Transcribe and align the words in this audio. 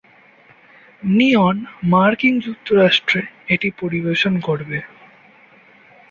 নিয়ন 1.11 1.55
মার্কিন 1.85 2.35
যুক্তরাষ্ট্রে 2.45 3.21
এটি 3.47 3.69
পরিবেশন 3.81 4.33
করবে। 4.39 4.77